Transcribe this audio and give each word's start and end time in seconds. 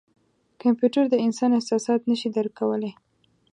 کمپیوټر 0.61 1.03
د 1.09 1.15
انسان 1.25 1.49
احساسات 1.53 2.01
نه 2.09 2.15
شي 2.19 2.29
درک 2.35 2.53
کولای. 2.59 2.91